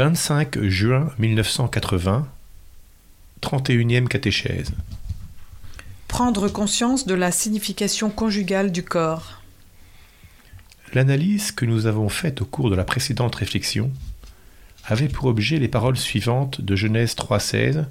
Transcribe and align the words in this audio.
25 0.00 0.62
juin 0.62 1.10
1980, 1.18 2.26
31e 3.42 4.08
catéchèse. 4.08 4.72
Prendre 6.08 6.48
conscience 6.48 7.04
de 7.04 7.12
la 7.12 7.30
signification 7.30 8.08
conjugale 8.08 8.72
du 8.72 8.82
corps. 8.82 9.42
L'analyse 10.94 11.52
que 11.52 11.66
nous 11.66 11.84
avons 11.84 12.08
faite 12.08 12.40
au 12.40 12.46
cours 12.46 12.70
de 12.70 12.76
la 12.76 12.84
précédente 12.84 13.34
réflexion 13.34 13.92
avait 14.86 15.08
pour 15.08 15.26
objet 15.26 15.58
les 15.58 15.68
paroles 15.68 15.98
suivantes 15.98 16.62
de 16.62 16.76
Genèse 16.76 17.14
3.16 17.14 17.84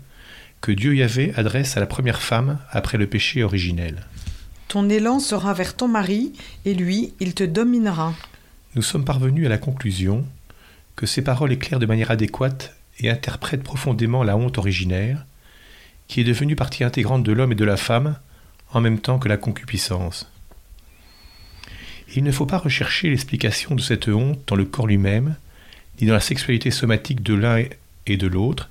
que 0.62 0.72
Dieu 0.72 0.96
Yahvé 0.96 1.32
adresse 1.38 1.78
à 1.78 1.80
la 1.80 1.86
première 1.86 2.24
femme 2.24 2.58
après 2.72 2.98
le 2.98 3.06
péché 3.06 3.44
originel. 3.44 4.08
Ton 4.68 4.90
élan 4.90 5.20
sera 5.20 5.54
vers 5.54 5.76
ton 5.76 5.88
mari, 5.88 6.34
et 6.66 6.74
lui, 6.74 7.14
il 7.20 7.36
te 7.36 7.44
dominera. 7.44 8.16
Nous 8.74 8.82
sommes 8.82 9.06
parvenus 9.06 9.46
à 9.46 9.50
la 9.50 9.60
conclusion 9.60 10.26
que 11.00 11.06
ces 11.06 11.22
paroles 11.22 11.54
éclairent 11.54 11.80
de 11.80 11.86
manière 11.86 12.12
adéquate 12.12 12.76
et 13.00 13.10
interprètent 13.10 13.64
profondément 13.64 14.22
la 14.22 14.36
honte 14.36 14.58
originaire, 14.58 15.26
qui 16.10 16.20
est 16.20 16.26
devenue 16.26 16.58
partie 16.58 16.84
intégrante 16.84 17.24
de 17.24 17.32
l'homme 17.32 17.54
et 17.54 17.56
de 17.56 17.64
la 17.64 17.78
femme, 17.78 18.18
en 18.74 18.82
même 18.82 19.00
temps 19.00 19.18
que 19.18 19.30
la 19.30 19.38
concupiscence. 19.38 20.30
Il 22.18 22.26
ne 22.26 22.34
faut 22.34 22.46
pas 22.46 22.58
rechercher 22.58 23.10
l'explication 23.10 23.76
de 23.76 23.82
cette 23.82 24.10
honte 24.10 24.42
dans 24.46 24.58
le 24.58 24.66
corps 24.66 24.88
lui-même, 24.88 25.38
ni 26.02 26.08
dans 26.08 26.14
la 26.14 26.20
sexualité 26.20 26.70
somatique 26.70 27.24
de 27.24 27.34
l'un 27.34 27.64
et 28.06 28.18
de 28.18 28.28
l'autre, 28.28 28.70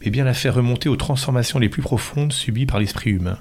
mais 0.00 0.10
bien 0.10 0.24
la 0.24 0.32
faire 0.32 0.54
remonter 0.54 0.88
aux 0.88 0.96
transformations 0.96 1.58
les 1.58 1.68
plus 1.68 1.82
profondes 1.82 2.32
subies 2.32 2.64
par 2.64 2.80
l'esprit 2.80 3.10
humain. 3.10 3.38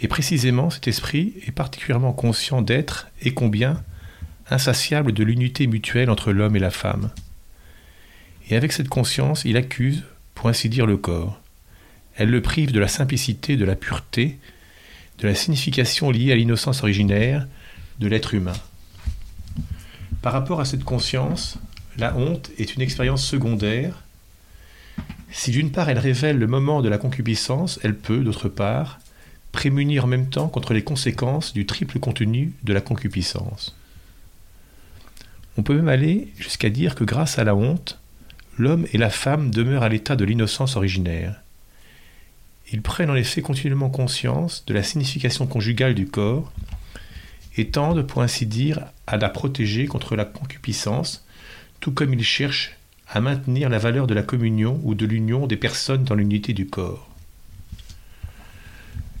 Et 0.00 0.06
précisément, 0.06 0.70
cet 0.70 0.86
esprit 0.86 1.34
est 1.48 1.50
particulièrement 1.50 2.12
conscient 2.12 2.62
d'être, 2.62 3.08
et 3.22 3.34
combien, 3.34 3.82
insatiable 4.50 5.12
de 5.12 5.24
l'unité 5.24 5.66
mutuelle 5.66 6.10
entre 6.10 6.32
l'homme 6.32 6.56
et 6.56 6.60
la 6.60 6.70
femme. 6.70 7.10
Et 8.48 8.56
avec 8.56 8.72
cette 8.72 8.88
conscience, 8.88 9.44
il 9.44 9.56
accuse, 9.56 10.04
pour 10.34 10.48
ainsi 10.48 10.68
dire, 10.68 10.86
le 10.86 10.96
corps. 10.96 11.40
Elle 12.14 12.30
le 12.30 12.40
prive 12.40 12.72
de 12.72 12.80
la 12.80 12.88
simplicité, 12.88 13.56
de 13.56 13.64
la 13.64 13.74
pureté, 13.74 14.38
de 15.18 15.26
la 15.26 15.34
signification 15.34 16.10
liée 16.10 16.32
à 16.32 16.36
l'innocence 16.36 16.82
originaire 16.82 17.46
de 17.98 18.08
l'être 18.08 18.34
humain. 18.34 18.56
Par 20.22 20.32
rapport 20.32 20.60
à 20.60 20.64
cette 20.64 20.84
conscience, 20.84 21.58
la 21.98 22.16
honte 22.16 22.50
est 22.58 22.74
une 22.74 22.82
expérience 22.82 23.24
secondaire. 23.24 24.02
Si 25.30 25.50
d'une 25.50 25.72
part 25.72 25.88
elle 25.88 25.98
révèle 25.98 26.38
le 26.38 26.46
moment 26.46 26.82
de 26.82 26.88
la 26.88 26.98
concupiscence, 26.98 27.80
elle 27.82 27.96
peut, 27.96 28.20
d'autre 28.20 28.48
part, 28.48 28.98
prémunir 29.52 30.04
en 30.04 30.08
même 30.08 30.28
temps 30.28 30.48
contre 30.48 30.74
les 30.74 30.84
conséquences 30.84 31.52
du 31.52 31.66
triple 31.66 31.98
contenu 31.98 32.52
de 32.62 32.72
la 32.72 32.80
concupiscence. 32.80 33.76
On 35.58 35.62
peut 35.62 35.74
même 35.74 35.88
aller 35.88 36.28
jusqu'à 36.38 36.70
dire 36.70 36.94
que 36.94 37.04
grâce 37.04 37.38
à 37.38 37.44
la 37.44 37.54
honte, 37.54 37.98
l'homme 38.58 38.86
et 38.92 38.98
la 38.98 39.10
femme 39.10 39.50
demeurent 39.50 39.82
à 39.82 39.88
l'état 39.88 40.16
de 40.16 40.24
l'innocence 40.24 40.76
originaire. 40.76 41.40
Ils 42.72 42.82
prennent 42.82 43.10
en 43.10 43.16
effet 43.16 43.42
continuellement 43.42 43.90
conscience 43.90 44.64
de 44.66 44.74
la 44.74 44.82
signification 44.82 45.46
conjugale 45.46 45.94
du 45.94 46.06
corps 46.06 46.52
et 47.56 47.68
tendent, 47.68 48.06
pour 48.06 48.22
ainsi 48.22 48.44
dire, 48.44 48.84
à 49.06 49.16
la 49.16 49.28
protéger 49.28 49.86
contre 49.86 50.16
la 50.16 50.24
concupiscence, 50.24 51.24
tout 51.80 51.92
comme 51.92 52.12
ils 52.12 52.24
cherchent 52.24 52.76
à 53.08 53.20
maintenir 53.20 53.68
la 53.68 53.78
valeur 53.78 54.06
de 54.06 54.14
la 54.14 54.22
communion 54.22 54.80
ou 54.82 54.94
de 54.94 55.06
l'union 55.06 55.46
des 55.46 55.56
personnes 55.56 56.04
dans 56.04 56.16
l'unité 56.16 56.52
du 56.52 56.66
corps. 56.66 57.08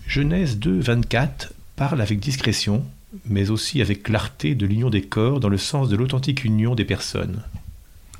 Genèse 0.06 0.58
2, 0.58 0.80
24 0.80 1.52
parle 1.76 2.00
avec 2.00 2.18
discrétion 2.18 2.84
mais 3.24 3.50
aussi 3.50 3.80
avec 3.80 4.02
clarté 4.02 4.54
de 4.54 4.66
l'union 4.66 4.90
des 4.90 5.02
corps 5.02 5.40
dans 5.40 5.48
le 5.48 5.58
sens 5.58 5.88
de 5.88 5.96
l'authentique 5.96 6.44
union 6.44 6.74
des 6.74 6.84
personnes. 6.84 7.42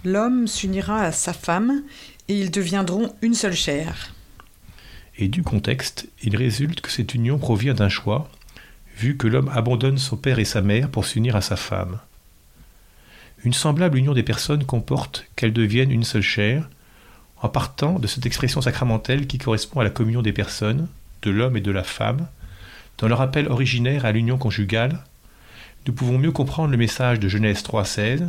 L'homme 0.05 0.47
s'unira 0.47 1.03
à 1.03 1.13
sa 1.13 1.33
femme 1.33 1.83
et 2.29 2.39
ils 2.39 2.51
deviendront 2.51 3.15
une 3.23 3.35
seule 3.35 3.55
chair. 3.55 4.15
Et 5.19 5.29
du 5.29 5.43
contexte, 5.43 6.09
il 6.23 6.37
résulte 6.37 6.81
que 6.81 6.91
cette 6.91 7.15
union 7.15 7.39
provient 7.39 7.75
d'un 7.75 7.89
choix, 7.89 8.31
vu 8.97 9.17
que 9.17 9.27
l'homme 9.27 9.51
abandonne 9.53 9.99
son 9.99 10.17
père 10.17 10.39
et 10.39 10.45
sa 10.45 10.63
mère 10.63 10.91
pour 10.91 11.07
s'unir 11.07 11.37
à 11.37 11.41
sa 11.41 11.57
femme. 11.57 11.99
Une 13.45 13.53
semblable 13.53 13.99
union 13.99 14.15
des 14.15 14.23
personnes 14.23 14.65
comporte 14.65 15.27
qu'elles 15.37 15.53
deviennent 15.53 15.93
une 15.93 16.05
seule 16.05 16.23
chair, 16.23 16.69
en 17.43 17.49
partant 17.49 17.99
de 17.99 18.07
cette 18.07 18.27
expression 18.27 18.61
sacramentelle 18.61 19.27
qui 19.27 19.39
correspond 19.39 19.81
à 19.81 19.85
la 19.85 19.91
communion 19.91 20.23
des 20.23 20.33
personnes, 20.33 20.89
de 21.23 21.31
l'homme 21.31 21.57
et 21.57 21.61
de 21.61 21.71
la 21.71 21.85
femme, 21.85 22.29
dans 22.99 23.09
leur 23.09 23.21
appel 23.21 23.49
originaire 23.49 24.05
à 24.05 24.13
l'union 24.13 24.39
conjugale, 24.39 24.99
nous 25.87 25.93
pouvons 25.93 26.19
mieux 26.19 26.33
comprendre 26.33 26.71
le 26.71 26.77
message 26.77 27.21
de 27.21 27.29
Genèse 27.29 27.63
3.16, 27.63 28.29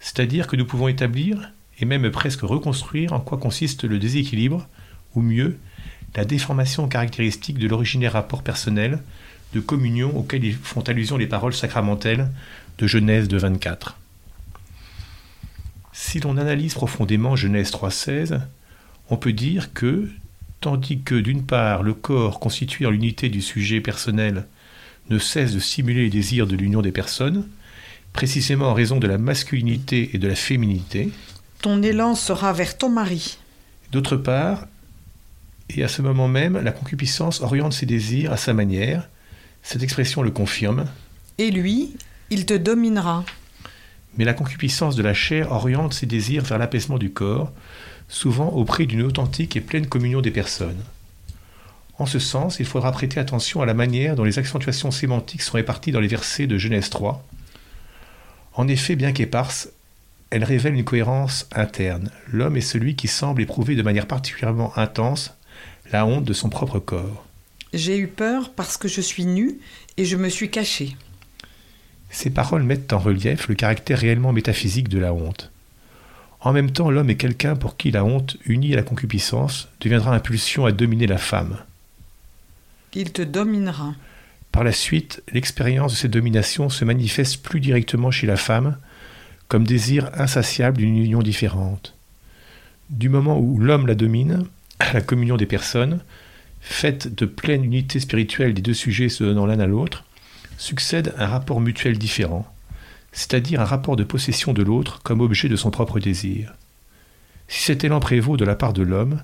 c'est-à-dire 0.00 0.46
que 0.46 0.56
nous 0.56 0.64
pouvons 0.64 0.88
établir 0.88 1.50
et 1.78 1.84
même 1.84 2.10
presque 2.10 2.40
reconstruire 2.40 3.12
en 3.12 3.20
quoi 3.20 3.38
consiste 3.38 3.84
le 3.84 3.98
déséquilibre, 3.98 4.66
ou 5.14 5.22
mieux, 5.22 5.58
la 6.16 6.24
déformation 6.24 6.88
caractéristique 6.88 7.58
de 7.58 7.68
l'originaire 7.68 8.12
rapport 8.12 8.42
personnel 8.42 9.00
de 9.52 9.60
communion 9.60 10.16
auquel 10.16 10.52
font 10.52 10.82
allusion 10.82 11.16
les 11.16 11.26
paroles 11.26 11.54
sacramentelles 11.54 12.28
de 12.78 12.86
Genèse 12.86 13.28
2.24. 13.28 13.94
Si 15.92 16.20
l'on 16.20 16.36
analyse 16.36 16.74
profondément 16.74 17.36
Genèse 17.36 17.70
3.16, 17.70 18.40
on 19.10 19.16
peut 19.16 19.32
dire 19.32 19.72
que, 19.72 20.08
tandis 20.60 21.00
que 21.00 21.14
d'une 21.14 21.44
part 21.44 21.82
le 21.82 21.94
corps 21.94 22.40
constitué 22.40 22.86
en 22.86 22.90
l'unité 22.90 23.28
du 23.28 23.42
sujet 23.42 23.80
personnel 23.80 24.46
ne 25.10 25.18
cesse 25.18 25.52
de 25.52 25.58
simuler 25.58 26.04
les 26.04 26.10
désirs 26.10 26.46
de 26.46 26.56
l'union 26.56 26.82
des 26.82 26.92
personnes, 26.92 27.46
précisément 28.12 28.70
en 28.70 28.74
raison 28.74 28.98
de 28.98 29.06
la 29.06 29.18
masculinité 29.18 30.10
et 30.14 30.18
de 30.18 30.28
la 30.28 30.34
féminité. 30.34 31.10
Ton 31.60 31.82
élan 31.82 32.14
sera 32.14 32.52
vers 32.52 32.78
ton 32.78 32.88
mari. 32.88 33.38
D'autre 33.92 34.16
part, 34.16 34.66
et 35.70 35.82
à 35.82 35.88
ce 35.88 36.02
moment 36.02 36.28
même, 36.28 36.58
la 36.58 36.72
concupiscence 36.72 37.40
oriente 37.40 37.72
ses 37.72 37.86
désirs 37.86 38.32
à 38.32 38.36
sa 38.36 38.52
manière. 38.52 39.08
Cette 39.62 39.82
expression 39.82 40.22
le 40.22 40.30
confirme. 40.30 40.86
Et 41.38 41.50
lui, 41.50 41.96
il 42.30 42.46
te 42.46 42.54
dominera. 42.54 43.24
Mais 44.16 44.24
la 44.24 44.34
concupiscence 44.34 44.96
de 44.96 45.02
la 45.02 45.14
chair 45.14 45.52
oriente 45.52 45.94
ses 45.94 46.06
désirs 46.06 46.44
vers 46.44 46.58
l'apaisement 46.58 46.98
du 46.98 47.10
corps, 47.10 47.52
souvent 48.08 48.48
au 48.48 48.64
prix 48.64 48.86
d'une 48.86 49.02
authentique 49.02 49.56
et 49.56 49.60
pleine 49.60 49.86
communion 49.86 50.20
des 50.20 50.30
personnes. 50.30 50.82
En 51.98 52.06
ce 52.06 52.18
sens, 52.18 52.58
il 52.58 52.66
faudra 52.66 52.90
prêter 52.92 53.20
attention 53.20 53.62
à 53.62 53.66
la 53.66 53.74
manière 53.74 54.16
dont 54.16 54.24
les 54.24 54.38
accentuations 54.38 54.90
sémantiques 54.90 55.42
sont 55.42 55.56
réparties 55.56 55.92
dans 55.92 56.00
les 56.00 56.08
versets 56.08 56.46
de 56.46 56.58
Genèse 56.58 56.90
3. 56.90 57.24
En 58.54 58.68
effet, 58.68 58.96
bien 58.96 59.12
qu'éparses, 59.12 59.68
elles 60.30 60.44
révèlent 60.44 60.74
une 60.74 60.84
cohérence 60.84 61.46
interne. 61.54 62.10
L'homme 62.32 62.56
est 62.56 62.60
celui 62.60 62.96
qui 62.96 63.06
semble 63.06 63.42
éprouver 63.42 63.76
de 63.76 63.82
manière 63.82 64.06
particulièrement 64.06 64.76
intense 64.76 65.36
la 65.92 66.06
honte 66.06 66.24
de 66.24 66.32
son 66.32 66.48
propre 66.48 66.80
corps. 66.80 67.24
J'ai 67.72 67.98
eu 67.98 68.08
peur 68.08 68.52
parce 68.52 68.76
que 68.76 68.88
je 68.88 69.00
suis 69.00 69.26
nu 69.26 69.58
et 69.96 70.04
je 70.04 70.16
me 70.16 70.28
suis 70.28 70.50
caché. 70.50 70.96
Ces 72.14 72.30
paroles 72.30 72.62
mettent 72.62 72.92
en 72.92 73.00
relief 73.00 73.48
le 73.48 73.56
caractère 73.56 73.98
réellement 73.98 74.32
métaphysique 74.32 74.88
de 74.88 75.00
la 75.00 75.12
honte. 75.12 75.50
En 76.38 76.52
même 76.52 76.70
temps, 76.70 76.88
l'homme 76.88 77.10
est 77.10 77.16
quelqu'un 77.16 77.56
pour 77.56 77.76
qui 77.76 77.90
la 77.90 78.04
honte, 78.04 78.36
unie 78.46 78.72
à 78.72 78.76
la 78.76 78.84
concupiscence, 78.84 79.68
deviendra 79.80 80.14
impulsion 80.14 80.64
à 80.64 80.70
dominer 80.70 81.08
la 81.08 81.18
femme. 81.18 81.58
Il 82.92 83.12
te 83.12 83.22
dominera. 83.22 83.94
Par 84.52 84.62
la 84.62 84.70
suite, 84.70 85.24
l'expérience 85.32 85.90
de 85.90 85.96
cette 85.96 86.12
domination 86.12 86.68
se 86.68 86.84
manifeste 86.84 87.42
plus 87.42 87.58
directement 87.58 88.12
chez 88.12 88.28
la 88.28 88.36
femme, 88.36 88.76
comme 89.48 89.66
désir 89.66 90.08
insatiable 90.14 90.78
d'une 90.78 90.96
union 90.96 91.20
différente. 91.20 91.96
Du 92.90 93.08
moment 93.08 93.40
où 93.40 93.58
l'homme 93.58 93.88
la 93.88 93.96
domine, 93.96 94.44
à 94.78 94.92
la 94.92 95.00
communion 95.00 95.36
des 95.36 95.46
personnes, 95.46 95.98
faite 96.60 97.12
de 97.12 97.26
pleine 97.26 97.64
unité 97.64 97.98
spirituelle 97.98 98.54
des 98.54 98.62
deux 98.62 98.72
sujets 98.72 99.08
se 99.08 99.24
donnant 99.24 99.46
l'un 99.46 99.58
à 99.58 99.66
l'autre, 99.66 100.04
succède 100.56 101.14
un 101.18 101.26
rapport 101.26 101.60
mutuel 101.60 101.98
différent, 101.98 102.46
c'est-à-dire 103.12 103.60
un 103.60 103.64
rapport 103.64 103.96
de 103.96 104.04
possession 104.04 104.52
de 104.52 104.62
l'autre 104.62 105.00
comme 105.02 105.20
objet 105.20 105.48
de 105.48 105.56
son 105.56 105.70
propre 105.70 106.00
désir. 106.00 106.54
Si 107.48 107.62
cet 107.62 107.84
élan 107.84 108.00
prévaut 108.00 108.36
de 108.36 108.44
la 108.44 108.54
part 108.56 108.72
de 108.72 108.82
l'homme, 108.82 109.22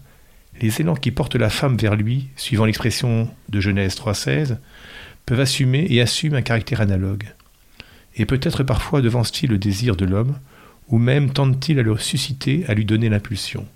les 0.61 0.81
élans 0.81 0.95
qui 0.95 1.11
portent 1.11 1.37
la 1.37 1.51
femme 1.51 1.77
vers 1.77 1.97
lui, 1.97 2.29
suivant 2.37 2.65
l'expression 2.65 3.31
de 3.49 3.61
Genèse 3.61 3.97
3.16, 3.97 4.59
peuvent 5.27 5.41
assumer 5.41 5.87
et 5.91 6.01
assument 6.01 6.35
un 6.35 6.43
caractère 6.43 6.81
analogue. 6.81 7.25
Et 8.17 8.27
peut-être 8.27 8.63
parfois 8.63 9.01
devancent-ils 9.01 9.49
le 9.49 9.59
désir 9.59 9.97
de 9.97 10.05
l'homme, 10.05 10.39
ou 10.89 10.99
même 10.99 11.33
tentent-ils 11.33 11.79
à 11.79 11.83
le 11.83 11.97
susciter, 11.99 12.65
à 12.67 12.75
lui 12.75 12.85
donner 12.85 13.09
l'impulsion. 13.09 13.67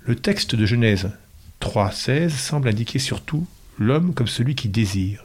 Le 0.00 0.16
texte 0.16 0.54
de 0.54 0.66
Genèse 0.66 1.10
3.16 1.60 2.30
semble 2.30 2.68
indiquer 2.68 2.98
surtout 2.98 3.46
l'homme 3.78 4.14
comme 4.14 4.26
celui 4.26 4.54
qui 4.54 4.68
désire, 4.68 5.24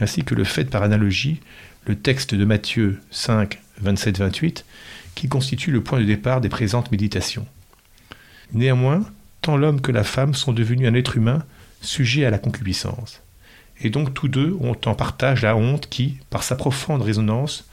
ainsi 0.00 0.24
que 0.24 0.34
le 0.34 0.44
fait 0.44 0.64
par 0.64 0.82
analogie 0.82 1.40
le 1.86 1.96
texte 1.96 2.34
de 2.34 2.44
Matthieu 2.44 3.00
5, 3.10 3.60
27-28, 3.84 4.64
qui 5.14 5.28
constitue 5.28 5.70
le 5.70 5.82
point 5.82 6.00
de 6.00 6.04
départ 6.04 6.40
des 6.40 6.48
présentes 6.48 6.90
méditations. 6.90 7.46
Néanmoins, 8.52 9.04
tant 9.42 9.56
l'homme 9.56 9.80
que 9.80 9.92
la 9.92 10.04
femme 10.04 10.34
sont 10.34 10.52
devenus 10.52 10.88
un 10.88 10.94
être 10.94 11.16
humain 11.16 11.44
sujet 11.80 12.24
à 12.24 12.30
la 12.30 12.38
concupiscence. 12.38 13.20
Et 13.80 13.90
donc 13.90 14.14
tous 14.14 14.28
deux 14.28 14.56
ont 14.60 14.76
en 14.86 14.94
partage 14.94 15.42
la 15.42 15.56
honte 15.56 15.88
qui, 15.88 16.18
par 16.30 16.42
sa 16.42 16.56
profonde 16.56 17.02
résonance, 17.02 17.68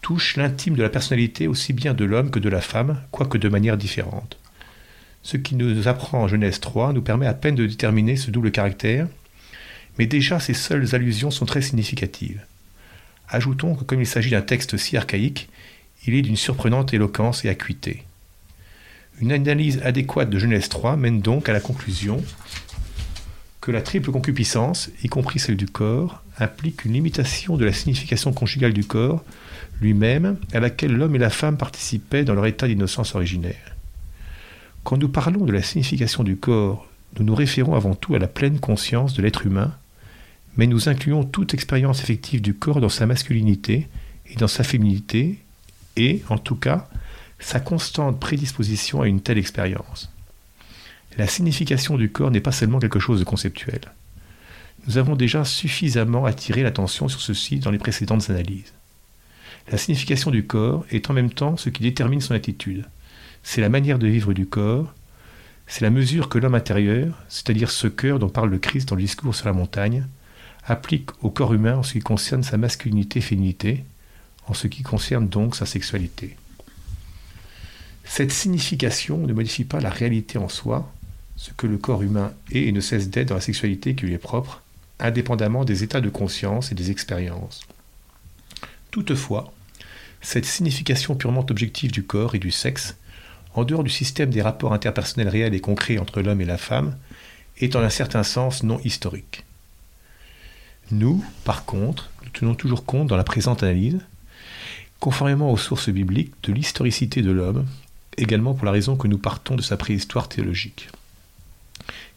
touche 0.00 0.36
l'intime 0.36 0.74
de 0.74 0.82
la 0.82 0.88
personnalité 0.88 1.46
aussi 1.46 1.72
bien 1.72 1.94
de 1.94 2.04
l'homme 2.04 2.30
que 2.30 2.38
de 2.38 2.48
la 2.48 2.60
femme, 2.60 3.00
quoique 3.10 3.38
de 3.38 3.48
manière 3.48 3.76
différente. 3.76 4.38
Ce 5.22 5.36
qui 5.36 5.54
nous 5.54 5.88
apprend 5.88 6.22
en 6.22 6.28
Genèse 6.28 6.60
3 6.60 6.92
nous 6.92 7.00
permet 7.00 7.26
à 7.26 7.34
peine 7.34 7.54
de 7.54 7.66
déterminer 7.66 8.16
ce 8.16 8.30
double 8.30 8.50
caractère, 8.50 9.06
mais 9.98 10.06
déjà 10.06 10.40
ces 10.40 10.54
seules 10.54 10.94
allusions 10.94 11.30
sont 11.30 11.46
très 11.46 11.62
significatives. 11.62 12.44
Ajoutons 13.28 13.74
que 13.74 13.84
comme 13.84 14.00
il 14.00 14.06
s'agit 14.06 14.30
d'un 14.30 14.42
texte 14.42 14.76
si 14.76 14.96
archaïque, 14.96 15.48
il 16.06 16.14
est 16.14 16.22
d'une 16.22 16.36
surprenante 16.36 16.92
éloquence 16.92 17.44
et 17.44 17.48
acuité. 17.48 18.04
Une 19.20 19.32
analyse 19.32 19.80
adéquate 19.82 20.30
de 20.30 20.38
Genèse 20.38 20.68
3 20.68 20.96
mène 20.96 21.20
donc 21.20 21.48
à 21.48 21.52
la 21.52 21.60
conclusion 21.60 22.22
que 23.60 23.70
la 23.70 23.80
triple 23.80 24.10
concupiscence, 24.10 24.90
y 25.02 25.08
compris 25.08 25.38
celle 25.38 25.56
du 25.56 25.66
corps, 25.66 26.22
implique 26.38 26.84
une 26.84 26.92
limitation 26.92 27.56
de 27.56 27.64
la 27.64 27.72
signification 27.72 28.32
conjugale 28.32 28.74
du 28.74 28.84
corps 28.84 29.24
lui-même 29.80 30.36
à 30.52 30.60
laquelle 30.60 30.92
l'homme 30.92 31.16
et 31.16 31.18
la 31.18 31.30
femme 31.30 31.56
participaient 31.56 32.24
dans 32.24 32.34
leur 32.34 32.46
état 32.46 32.68
d'innocence 32.68 33.14
originaire. 33.14 33.74
Quand 34.82 34.98
nous 34.98 35.08
parlons 35.08 35.46
de 35.46 35.52
la 35.52 35.62
signification 35.62 36.24
du 36.24 36.36
corps, 36.36 36.86
nous 37.18 37.24
nous 37.24 37.34
référons 37.34 37.74
avant 37.74 37.94
tout 37.94 38.14
à 38.14 38.18
la 38.18 38.26
pleine 38.26 38.60
conscience 38.60 39.14
de 39.14 39.22
l'être 39.22 39.46
humain, 39.46 39.72
mais 40.56 40.66
nous 40.66 40.88
incluons 40.88 41.24
toute 41.24 41.54
expérience 41.54 42.02
effective 42.02 42.40
du 42.40 42.54
corps 42.54 42.80
dans 42.80 42.88
sa 42.88 43.06
masculinité 43.06 43.88
et 44.26 44.36
dans 44.36 44.48
sa 44.48 44.64
féminité, 44.64 45.38
et, 45.96 46.22
en 46.28 46.38
tout 46.38 46.56
cas, 46.56 46.88
sa 47.38 47.60
constante 47.60 48.18
prédisposition 48.18 49.02
à 49.02 49.06
une 49.06 49.20
telle 49.20 49.38
expérience. 49.38 50.10
La 51.16 51.26
signification 51.26 51.96
du 51.96 52.10
corps 52.10 52.30
n'est 52.30 52.40
pas 52.40 52.52
seulement 52.52 52.80
quelque 52.80 52.98
chose 52.98 53.20
de 53.20 53.24
conceptuel. 53.24 53.80
Nous 54.86 54.98
avons 54.98 55.14
déjà 55.14 55.44
suffisamment 55.44 56.24
attiré 56.24 56.62
l'attention 56.62 57.08
sur 57.08 57.20
ceci 57.20 57.58
dans 57.58 57.70
les 57.70 57.78
précédentes 57.78 58.28
analyses. 58.30 58.72
La 59.70 59.78
signification 59.78 60.30
du 60.30 60.46
corps 60.46 60.84
est 60.90 61.08
en 61.08 61.14
même 61.14 61.30
temps 61.30 61.56
ce 61.56 61.70
qui 61.70 61.82
détermine 61.82 62.20
son 62.20 62.34
attitude. 62.34 62.84
C'est 63.42 63.60
la 63.60 63.68
manière 63.68 63.98
de 63.98 64.06
vivre 64.06 64.34
du 64.34 64.46
corps, 64.46 64.92
c'est 65.66 65.82
la 65.84 65.90
mesure 65.90 66.28
que 66.28 66.38
l'homme 66.38 66.54
intérieur, 66.54 67.22
c'est-à-dire 67.28 67.70
ce 67.70 67.86
cœur 67.86 68.18
dont 68.18 68.28
parle 68.28 68.50
le 68.50 68.58
Christ 68.58 68.88
dans 68.88 68.96
le 68.96 69.02
discours 69.02 69.34
sur 69.34 69.46
la 69.46 69.52
montagne, 69.52 70.06
applique 70.66 71.10
au 71.22 71.30
corps 71.30 71.54
humain 71.54 71.76
en 71.76 71.82
ce 71.82 71.92
qui 71.92 72.00
concerne 72.00 72.42
sa 72.42 72.56
masculinité 72.56 73.20
féminité, 73.20 73.84
en 74.46 74.54
ce 74.54 74.66
qui 74.66 74.82
concerne 74.82 75.28
donc 75.28 75.56
sa 75.56 75.66
sexualité. 75.66 76.36
Cette 78.04 78.32
signification 78.32 79.18
ne 79.18 79.32
modifie 79.32 79.64
pas 79.64 79.80
la 79.80 79.90
réalité 79.90 80.38
en 80.38 80.48
soi, 80.48 80.92
ce 81.36 81.52
que 81.52 81.66
le 81.66 81.78
corps 81.78 82.02
humain 82.02 82.32
est 82.52 82.64
et 82.64 82.72
ne 82.72 82.80
cesse 82.80 83.10
d'être 83.10 83.28
dans 83.28 83.34
la 83.34 83.40
sexualité 83.40 83.94
qui 83.94 84.06
lui 84.06 84.14
est 84.14 84.18
propre, 84.18 84.62
indépendamment 85.00 85.64
des 85.64 85.82
états 85.82 86.00
de 86.00 86.10
conscience 86.10 86.70
et 86.70 86.74
des 86.74 86.90
expériences. 86.90 87.62
Toutefois, 88.90 89.52
cette 90.20 90.44
signification 90.44 91.16
purement 91.16 91.44
objective 91.50 91.90
du 91.90 92.04
corps 92.04 92.34
et 92.34 92.38
du 92.38 92.50
sexe, 92.50 92.96
en 93.54 93.64
dehors 93.64 93.84
du 93.84 93.90
système 93.90 94.30
des 94.30 94.42
rapports 94.42 94.72
interpersonnels 94.72 95.28
réels 95.28 95.54
et 95.54 95.60
concrets 95.60 95.98
entre 95.98 96.22
l'homme 96.22 96.40
et 96.40 96.46
la 96.46 96.58
femme, 96.58 96.96
est 97.58 97.76
en 97.76 97.82
un 97.82 97.90
certain 97.90 98.22
sens 98.22 98.62
non 98.62 98.80
historique. 98.84 99.44
Nous, 100.90 101.24
par 101.44 101.64
contre, 101.64 102.10
nous 102.22 102.30
tenons 102.30 102.54
toujours 102.54 102.84
compte 102.84 103.08
dans 103.08 103.16
la 103.16 103.24
présente 103.24 103.62
analyse, 103.62 103.98
conformément 105.00 105.50
aux 105.50 105.56
sources 105.56 105.88
bibliques, 105.88 106.34
de 106.42 106.52
l'historicité 106.52 107.22
de 107.22 107.30
l'homme, 107.30 107.66
également 108.16 108.54
pour 108.54 108.66
la 108.66 108.72
raison 108.72 108.96
que 108.96 109.08
nous 109.08 109.18
partons 109.18 109.56
de 109.56 109.62
sa 109.62 109.76
préhistoire 109.76 110.28
théologique. 110.28 110.88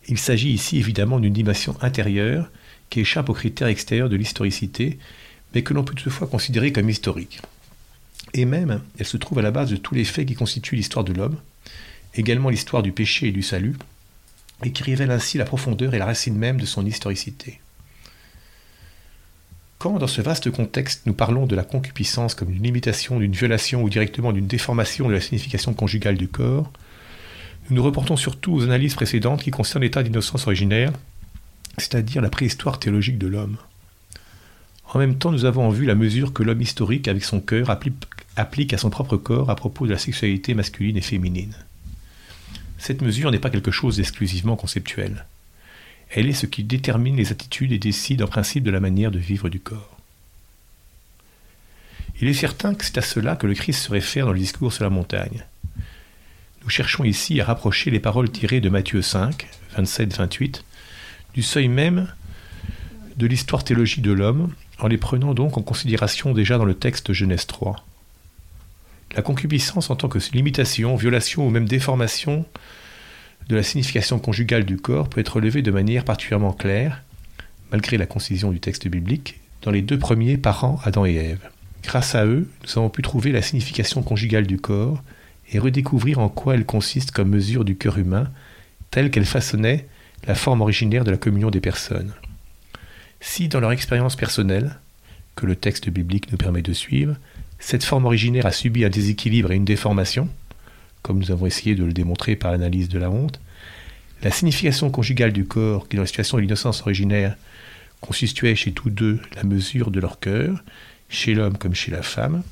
Il 0.07 0.17
s'agit 0.17 0.51
ici 0.51 0.77
évidemment 0.77 1.19
d'une 1.19 1.33
dimension 1.33 1.75
intérieure 1.81 2.49
qui 2.89 3.01
échappe 3.01 3.29
aux 3.29 3.33
critères 3.33 3.67
extérieurs 3.67 4.09
de 4.09 4.15
l'historicité 4.15 4.99
mais 5.53 5.63
que 5.63 5.73
l'on 5.73 5.83
peut 5.83 5.95
toutefois 5.95 6.27
considérer 6.27 6.71
comme 6.71 6.89
historique. 6.89 7.41
Et 8.33 8.45
même, 8.45 8.81
elle 8.99 9.05
se 9.05 9.17
trouve 9.17 9.39
à 9.39 9.41
la 9.41 9.51
base 9.51 9.71
de 9.71 9.77
tous 9.77 9.95
les 9.95 10.03
faits 10.03 10.27
qui 10.27 10.35
constituent 10.35 10.75
l'histoire 10.75 11.05
de 11.05 11.13
l'homme, 11.13 11.37
également 12.15 12.49
l'histoire 12.49 12.83
du 12.83 12.91
péché 12.91 13.27
et 13.27 13.31
du 13.31 13.41
salut, 13.41 13.75
et 14.63 14.71
qui 14.71 14.83
révèle 14.83 15.11
ainsi 15.11 15.37
la 15.37 15.45
profondeur 15.45 15.93
et 15.93 15.99
la 15.99 16.05
racine 16.05 16.37
même 16.37 16.59
de 16.59 16.65
son 16.65 16.85
historicité. 16.85 17.61
Quand, 19.77 19.99
dans 19.99 20.07
ce 20.07 20.21
vaste 20.21 20.49
contexte, 20.49 21.05
nous 21.05 21.13
parlons 21.13 21.45
de 21.45 21.55
la 21.55 21.63
concupiscence 21.63 22.33
comme 22.33 22.49
une 22.49 22.63
limitation, 22.63 23.19
d'une 23.19 23.33
violation 23.33 23.83
ou 23.83 23.89
directement 23.89 24.31
d'une 24.31 24.47
déformation 24.47 25.07
de 25.07 25.13
la 25.13 25.21
signification 25.21 25.73
conjugale 25.73 26.17
du 26.17 26.27
corps, 26.27 26.71
nous 27.69 27.75
nous 27.75 27.83
reportons 27.83 28.15
surtout 28.15 28.53
aux 28.53 28.63
analyses 28.63 28.95
précédentes 28.95 29.43
qui 29.43 29.51
concernent 29.51 29.83
l'état 29.83 30.01
d'innocence 30.01 30.47
originaire, 30.47 30.93
c'est-à-dire 31.77 32.21
la 32.21 32.29
préhistoire 32.29 32.79
théologique 32.79 33.17
de 33.17 33.27
l'homme. 33.27 33.57
En 34.93 34.99
même 34.99 35.17
temps, 35.17 35.31
nous 35.31 35.45
avons 35.45 35.67
en 35.67 35.69
vue 35.69 35.85
la 35.85 35.95
mesure 35.95 36.31
que 36.31 36.43
l'homme 36.43 36.61
historique, 36.61 37.07
avec 37.07 37.25
son 37.25 37.41
cœur, 37.41 37.69
applique 38.35 38.73
à 38.73 38.77
son 38.77 38.89
propre 38.89 39.17
corps 39.17 39.49
à 39.49 39.55
propos 39.55 39.85
de 39.85 39.91
la 39.91 39.97
sexualité 39.97 40.53
masculine 40.53 40.97
et 40.97 41.01
féminine. 41.01 41.53
Cette 42.77 43.01
mesure 43.01 43.31
n'est 43.31 43.39
pas 43.39 43.49
quelque 43.49 43.71
chose 43.71 43.97
d'exclusivement 43.97 44.55
conceptuel. 44.55 45.25
Elle 46.11 46.29
est 46.29 46.33
ce 46.33 46.45
qui 46.45 46.63
détermine 46.63 47.17
les 47.17 47.31
attitudes 47.31 47.71
et 47.71 47.79
décide 47.79 48.23
en 48.23 48.27
principe 48.27 48.63
de 48.63 48.71
la 48.71 48.79
manière 48.79 49.11
de 49.11 49.19
vivre 49.19 49.49
du 49.49 49.59
corps. 49.59 49.97
Il 52.19 52.27
est 52.27 52.33
certain 52.33 52.73
que 52.73 52.83
c'est 52.83 52.97
à 52.97 53.01
cela 53.01 53.35
que 53.35 53.45
le 53.45 53.53
Christ 53.53 53.83
se 53.83 53.91
réfère 53.91 54.25
dans 54.25 54.31
le 54.31 54.39
discours 54.39 54.73
sur 54.73 54.83
la 54.83 54.89
montagne. 54.89 55.45
Nous 56.63 56.69
cherchons 56.69 57.03
ici 57.03 57.39
à 57.39 57.45
rapprocher 57.45 57.91
les 57.91 57.99
paroles 57.99 58.31
tirées 58.31 58.61
de 58.61 58.69
Matthieu 58.69 59.01
5, 59.01 59.47
27-28, 59.77 60.63
du 61.33 61.43
seuil 61.43 61.67
même 61.67 62.07
de 63.17 63.27
l'histoire 63.27 63.63
théologique 63.63 64.01
de 64.01 64.11
l'homme 64.11 64.53
en 64.79 64.87
les 64.87 64.97
prenant 64.97 65.33
donc 65.33 65.57
en 65.57 65.61
considération 65.61 66.33
déjà 66.33 66.57
dans 66.57 66.65
le 66.65 66.73
texte 66.73 67.13
Genèse 67.13 67.47
3. 67.47 67.85
La 69.15 69.21
concupiscence 69.21 69.89
en 69.89 69.95
tant 69.95 70.09
que 70.09 70.19
limitation, 70.33 70.95
violation 70.95 71.47
ou 71.47 71.49
même 71.49 71.67
déformation 71.67 72.45
de 73.49 73.55
la 73.55 73.63
signification 73.63 74.19
conjugale 74.19 74.65
du 74.65 74.77
corps 74.77 75.09
peut 75.09 75.21
être 75.21 75.35
relevée 75.35 75.61
de 75.61 75.71
manière 75.71 76.03
particulièrement 76.03 76.53
claire, 76.53 77.03
malgré 77.71 77.97
la 77.97 78.05
concision 78.05 78.51
du 78.51 78.59
texte 78.59 78.87
biblique, 78.87 79.39
dans 79.61 79.71
les 79.71 79.81
deux 79.81 79.97
premiers 79.97 80.37
parents 80.37 80.79
Adam 80.83 81.05
et 81.05 81.15
Ève. 81.15 81.49
Grâce 81.83 82.15
à 82.15 82.25
eux, 82.25 82.49
nous 82.63 82.79
avons 82.79 82.89
pu 82.89 83.01
trouver 83.01 83.31
la 83.31 83.41
signification 83.41 84.03
conjugale 84.03 84.47
du 84.47 84.57
corps 84.57 85.01
et 85.51 85.59
redécouvrir 85.59 86.19
en 86.19 86.29
quoi 86.29 86.55
elle 86.55 86.65
consiste 86.65 87.11
comme 87.11 87.29
mesure 87.29 87.63
du 87.63 87.77
cœur 87.77 87.97
humain, 87.97 88.29
telle 88.91 89.11
qu'elle 89.11 89.25
façonnait 89.25 89.87
la 90.27 90.35
forme 90.35 90.61
originaire 90.61 91.05
de 91.05 91.11
la 91.11 91.17
communion 91.17 91.49
des 91.49 91.61
personnes. 91.61 92.13
Si 93.21 93.47
dans 93.47 93.59
leur 93.59 93.71
expérience 93.71 94.15
personnelle, 94.15 94.77
que 95.35 95.45
le 95.45 95.55
texte 95.55 95.89
biblique 95.89 96.31
nous 96.31 96.37
permet 96.37 96.61
de 96.61 96.73
suivre, 96.73 97.15
cette 97.59 97.83
forme 97.83 98.05
originaire 98.05 98.45
a 98.45 98.51
subi 98.51 98.83
un 98.83 98.89
déséquilibre 98.89 99.51
et 99.51 99.55
une 99.55 99.65
déformation, 99.65 100.27
comme 101.07 101.19
nous 101.19 101.31
avons 101.31 101.45
essayé 101.45 101.73
de 101.73 101.85
le 101.85 101.93
démontrer 101.93 102.35
par 102.35 102.51
l'analyse 102.51 102.89
de 102.89 102.99
la 102.99 103.09
honte, 103.09 103.39
la 104.21 104.29
signification 104.29 104.89
conjugale 104.89 105.31
du 105.31 105.45
corps, 105.45 105.87
qui 105.87 105.95
dans 105.95 106.03
la 106.03 106.07
situation 106.07 106.37
de 106.37 106.41
l'innocence 106.41 106.81
originaire 106.81 107.37
constituait 108.01 108.55
chez 108.55 108.73
tous 108.73 108.89
deux 108.89 109.21
la 109.35 109.43
mesure 109.43 109.89
de 109.89 110.01
leur 110.01 110.19
cœur, 110.19 110.61
chez 111.07 111.33
l'homme 111.33 111.57
comme 111.57 111.73
chez 111.73 111.91
la 111.91 112.01
femme, 112.01 112.43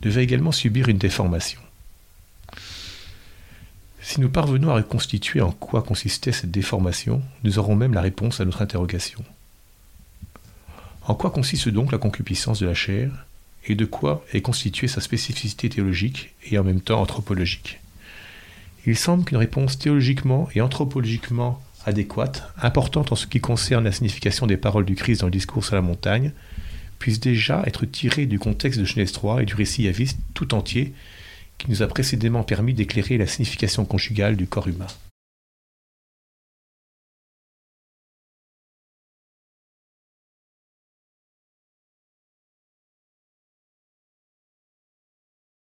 devait 0.00 0.24
également 0.24 0.50
subir 0.50 0.88
une 0.88 0.98
déformation. 0.98 1.60
Si 4.02 4.20
nous 4.20 4.28
parvenons 4.28 4.70
à 4.70 4.74
reconstituer 4.74 5.40
en 5.40 5.52
quoi 5.52 5.82
consistait 5.82 6.32
cette 6.32 6.50
déformation, 6.50 7.22
nous 7.44 7.60
aurons 7.60 7.76
même 7.76 7.94
la 7.94 8.00
réponse 8.00 8.40
à 8.40 8.44
notre 8.44 8.60
interrogation. 8.60 9.24
En 11.06 11.14
quoi 11.14 11.30
consiste 11.30 11.68
donc 11.68 11.92
la 11.92 11.98
concupiscence 11.98 12.58
de 12.58 12.66
la 12.66 12.74
chair 12.74 13.26
et 13.66 13.76
de 13.76 13.84
quoi 13.84 14.24
est 14.32 14.42
constituée 14.42 14.88
sa 14.88 15.00
spécificité 15.00 15.68
théologique 15.68 16.34
et 16.50 16.58
en 16.58 16.64
même 16.64 16.80
temps 16.80 17.00
anthropologique? 17.00 17.78
Il 18.86 18.96
semble 18.96 19.24
qu'une 19.24 19.38
réponse 19.38 19.78
théologiquement 19.78 20.48
et 20.54 20.60
anthropologiquement 20.60 21.62
adéquate, 21.86 22.52
importante 22.60 23.12
en 23.12 23.16
ce 23.16 23.26
qui 23.26 23.40
concerne 23.40 23.84
la 23.84 23.92
signification 23.92 24.46
des 24.46 24.56
paroles 24.56 24.84
du 24.84 24.94
Christ 24.94 25.20
dans 25.20 25.26
le 25.26 25.32
discours 25.32 25.64
sur 25.64 25.74
la 25.74 25.82
montagne, 25.82 26.32
puisse 26.98 27.20
déjà 27.20 27.62
être 27.66 27.86
tirée 27.86 28.26
du 28.26 28.38
contexte 28.38 28.80
de 28.80 28.84
Genèse 28.84 29.12
3 29.12 29.42
et 29.42 29.46
du 29.46 29.54
récit 29.54 29.84
yaviste 29.84 30.18
tout 30.32 30.54
entier 30.54 30.92
qui 31.58 31.70
nous 31.70 31.82
a 31.82 31.86
précédemment 31.86 32.42
permis 32.42 32.74
d'éclairer 32.74 33.18
la 33.18 33.26
signification 33.26 33.84
conjugale 33.84 34.36
du 34.36 34.46
corps 34.46 34.68
humain. 34.68 34.86